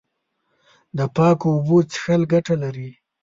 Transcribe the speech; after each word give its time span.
د 0.97 0.99
پاکو 1.15 1.47
اوبو 1.55 1.77
څښل 1.91 2.21
ګټه 2.33 2.55
لري. 2.63 2.91